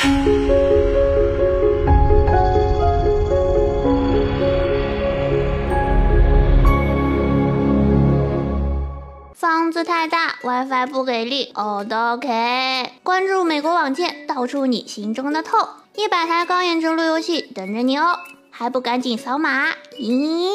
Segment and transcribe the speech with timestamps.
[0.00, 0.08] 房
[9.70, 12.92] 子太大，WiFi 不给力，OK。
[13.02, 15.68] 关注美国网见，道出你心中的痛。
[15.94, 18.20] 一百台高颜值路由器等着你哦，
[18.50, 19.66] 还不赶紧扫码？
[19.98, 20.48] 咦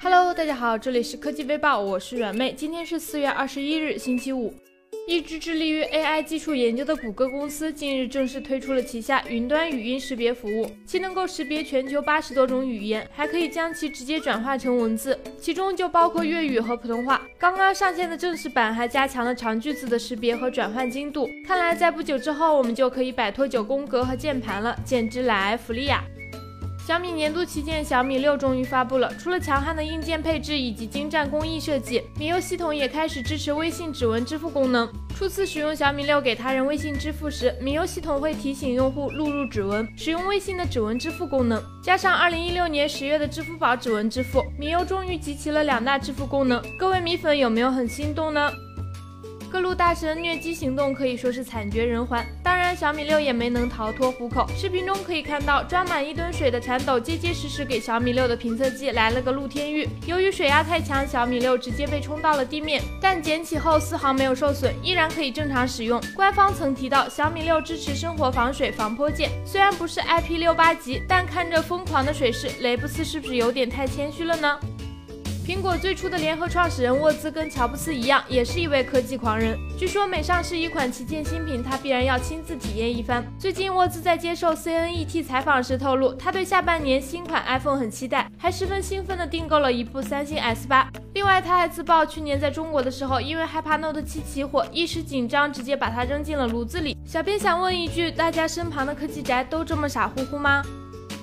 [0.00, 4.54] ？Hello，大家好，这里是科技微报，我是软妹，今天是四月二十一日，星期五。
[5.06, 17.20] 一支致力于 AI 技术研究的谷歌公司近日正式推出了旗下云端语音识别服务，其能够识别全球八十多种语言，还可以将其直接转化成文字，其中就包括粤语和普通话。
[17.38, 26.02] 刚刚上线的正式版还加强了长句子的识别和转换精度，看来在不久之后我们就可以摆脱九宫格和键盘了，简直来福利呀！
[26.86, 34.86] 小米年度旗舰小米六终于发布了，除了强悍的硬件配置以及精湛工艺设计，米 U 系统也开始支持微信指纹支付功能。
[35.16, 41.62] 初次使用小米六给他人微信支付时，米 U 系统会提醒用户录入指纹，使用微信的指纹支付功能。
[41.82, 46.62] 加上二零一六年十月的支付宝指纹支付，米 U 终于集齐了两大支付功能。
[46.78, 48.52] 各位米粉有没有很心动呢？
[49.54, 54.44] 各路大神虐机行动可以说是惨绝人寰，当然小米六也没能逃脱虎口。
[54.56, 59.88] 视频中可以看到，装满一吨水的铲斗结结实实给小米六的评测机来了个露天浴。
[60.08, 66.02] 由于水压太强，小米六直接被冲到了地面，但捡起后丝毫没有受损，依然可以正常使用。
[66.16, 74.58] 官方曾提到，小米六支持生活防水防泼溅，虽然不是 IP 六八级，但看着疯狂的水势，雷布斯是不是有点太谦虚了呢？
[75.44, 79.58] 苹果最初的联合创始人沃兹跟乔布斯一样，也是一位科技狂人。
[79.78, 83.22] 据说每上市一款旗舰新品，他必然要亲自体验一番。
[83.38, 90.90] 最近，沃兹在接受 CNET 采访时透露，他对下半年新款 iPhone 很期待，还十分兴奋地订购了一部三星 S 八。
[91.12, 96.96] 另外，他还自曝去年在中国的时候，因为害怕 Note 七起火，一时紧张，直接把它扔进了炉子里。
[97.04, 100.62] 小编想问一句，大家身旁的科技宅都这么傻乎乎吗？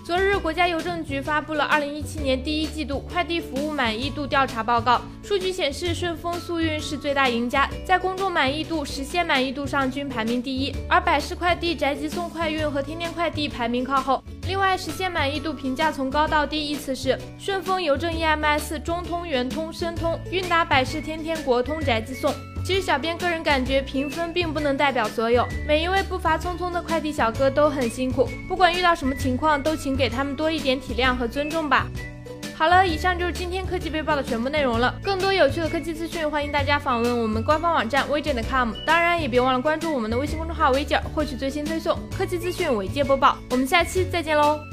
[0.04, 5.00] 昨日，国家邮政局发布了二零一七年第一季度快递服务满意度调查报告。
[5.24, 14.24] 数据显示，顺丰速运是最大赢家，在公众满意度、实现满意度上均排名第一，而百世快递、宅急送快运和天天快递排名靠后。
[14.48, 22.34] 另外，实现满意度评价从高到低依次是：顺丰、邮政 EMS、中通、圆通、申通、韵达、百世、天天、国通、宅急送。
[22.72, 25.46] 其实，小编个人感觉，评分并不能代表所有。
[25.68, 31.86] 每一位步伐匆匆的快递小哥都很辛苦，不管遇到什么情况，都请给他们多一点体谅和尊重吧。
[32.56, 34.96] 好了，以上就是今天科技背报的全部内容了。
[35.04, 43.38] 更多有趣的科技资讯，欢迎大家访问我们官方网站微简 .com，当然也别忘了关注我们的微信公众号微简，获取最新推送科技资讯，尾界播报。
[43.50, 44.71] 我们下期再见喽！